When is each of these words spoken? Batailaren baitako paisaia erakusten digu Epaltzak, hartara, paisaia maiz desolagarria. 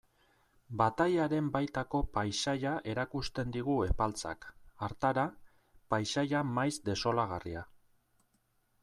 Batailaren 0.81 1.49
baitako 1.55 1.99
paisaia 2.15 2.71
erakusten 2.93 3.53
digu 3.57 3.75
Epaltzak, 3.89 4.47
hartara, 4.87 5.27
paisaia 5.95 6.43
maiz 6.57 6.73
desolagarria. 6.89 7.63